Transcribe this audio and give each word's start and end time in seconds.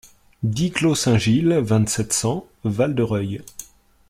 dix 0.41 0.71
clos 0.71 0.95
Saint-Gilles, 0.95 1.59
vingt-sept, 1.61 2.11
cent, 2.11 2.47
Val-de-Reuil 2.63 3.43